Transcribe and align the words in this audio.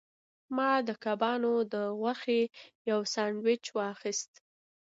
ما 0.55 0.71
د 0.87 0.89
کبانو 1.03 1.53
د 1.73 1.75
غوښې 1.99 2.41
یو 2.89 2.99
سانډویچ 3.13 3.65
واخیست. 3.79 4.31